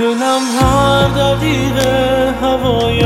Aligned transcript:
دلم 0.00 0.42
هر 0.60 1.08
دقیقه 1.08 2.34
هوای 2.42 3.00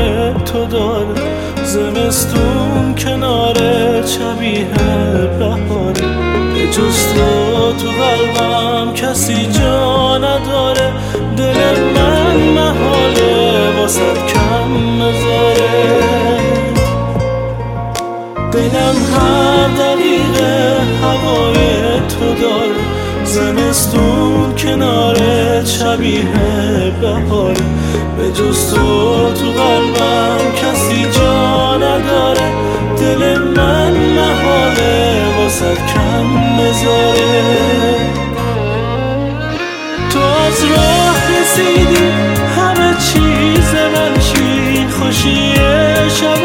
تو 0.45 0.65
داره. 0.65 1.15
زمستون 1.63 2.95
کنار 2.97 3.55
شبیه 4.05 4.67
بهاره. 5.39 6.01
به 6.53 6.67
جز 6.71 7.13
تو 7.13 7.73
تو 7.73 7.89
قلبم 7.89 8.93
کسی 8.93 9.45
جا 9.45 10.17
نداره. 10.17 10.93
دل 11.37 11.79
من 11.95 12.37
محاله 12.37 13.69
واسد 13.79 14.17
کم 14.27 14.69
مزاره 14.71 16.39
دلم 18.51 18.95
هر 19.13 19.67
دقیقه 19.67 20.77
هوای 21.03 21.99
تو 21.99 22.41
داره. 22.41 22.85
زمستون 23.23 24.55
کنار 24.55 25.14
شبیه 25.65 26.23
بهاره 27.01 27.61
به 28.17 28.31
جز 28.31 28.73
تو 28.73 29.33
تو 29.33 29.51
قلبم 29.51 30.37
کسی 30.61 31.05
جا 31.19 31.77
نداره. 31.77 32.53
دل 32.99 33.37
من 33.37 33.91
محاله 33.91 35.21
واسد 35.37 35.77
کم 35.77 36.57
بذاره. 36.57 37.95
تو 40.09 40.19
از 40.19 40.63
راه 40.63 41.41
رسیدی 41.41 42.11
همه 42.57 42.93
چیز 42.97 43.73
من 43.73 44.19
شی 44.19 44.87
خوشی 44.87 45.53
شبای 46.09 46.44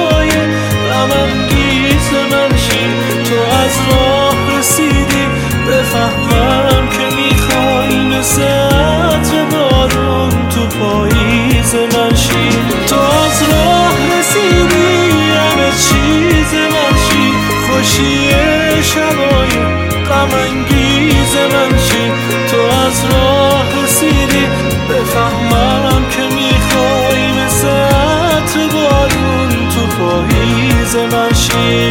غمانگیز 20.21 21.37
من 21.37 21.79
شی 21.79 22.13
تو 22.51 22.61
از 22.61 23.05
راه 23.05 23.83
رسیدی؟ 23.83 24.47
بفهمم 24.91 26.03
که 26.11 26.23
می‌خوای 26.23 27.33
مثل 27.33 27.69
عطر 27.69 28.67
بارون 28.73 29.49
تو 29.49 29.87
پاییز 29.87 30.97
من 30.97 31.33
شی. 31.33 31.91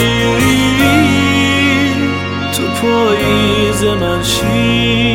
تو 2.53 2.63
پاییز 2.81 3.83
من 3.83 4.23
شی. 4.23 5.08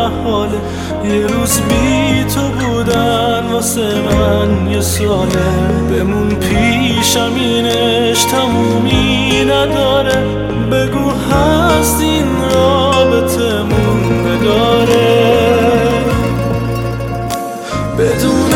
محاله 0.00 0.60
یه 1.04 1.26
روز 1.26 1.60
بی 1.60 2.24
تو 2.34 2.40
بودن 2.40 3.46
واسه 3.52 3.80
من 3.80 4.70
یه 4.70 4.80
ساله 4.80 5.50
بمون 5.90 6.28
پیشم 6.28 7.32
اینش 7.36 8.24
تمومی 8.24 9.44
نداره. 9.44 10.16
بگو 10.70 11.10
هست 11.10 12.00
این 12.00 12.26
رابطه 12.54 13.50
داره 14.44 15.30
بدون 17.98 18.50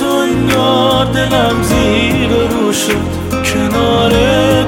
تو 0.00 0.06
انگار 0.06 1.04
دلم 1.04 1.62
زیر 1.62 2.28
رو 2.28 2.72
شد. 2.72 3.10
کنار 3.30 4.12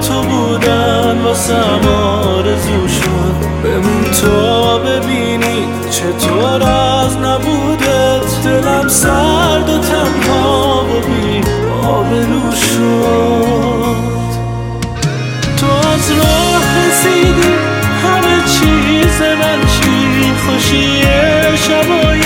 تو 0.01 0.23
بودن 0.23 1.19
واسم 1.25 1.81
چطور 6.03 6.63
از 6.63 7.17
نبودت 7.17 8.45
دلم 8.45 8.89
سرد 8.89 9.69
و 9.69 9.79
تنها 9.79 10.85
و 10.85 11.01
بی 11.01 11.41
آبرو 11.87 12.53
شد. 12.53 14.33
تو 15.57 15.67
از 15.67 16.11
راه 16.11 16.63
رسیدی 16.89 17.55
همه 18.05 18.37
چیز 18.45 19.21
من 19.21 19.61
چی؟ 19.67 20.33
خوشی 20.47 21.03
شبای 21.57 22.23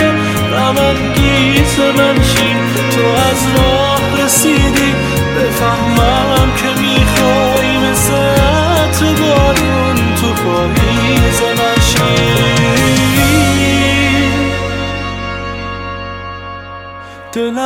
غمانگیز 0.53 1.79
من 1.99 2.15
چی؟ 2.15 2.57
تو 2.91 3.03
از 3.31 3.41
راه 3.57 4.25
رسیدی 4.25 4.95
بفهمم 5.37 6.49
که 6.57 6.81
می‌خوای 6.81 7.91
مثل 7.91 8.15
عطر 8.15 9.05
بارون 9.05 9.97
تو 10.21 10.43
پاییز 10.43 10.76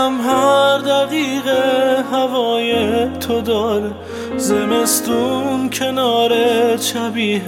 دلم 0.00 0.20
هر 0.20 0.78
دقیقه 0.78 2.04
هوای 2.12 2.74
تو 3.18 3.40
داره. 3.40 3.90
زمستون 4.36 5.70
کنار 5.70 6.32
شبیه 6.76 7.42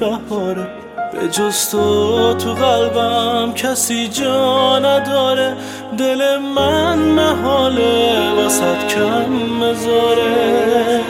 بهاره. 0.00 0.66
به 1.12 1.28
تو 1.28 2.34
تو 2.34 2.54
قلبم 2.54 3.52
کسی 3.54 4.08
جا 4.08 4.78
نداره. 4.78 5.56
دل 5.98 6.38
من 6.38 6.98
محاله 6.98 8.32
واسد 8.36 8.88
کم 8.88 9.32
مزاره. 9.60 11.00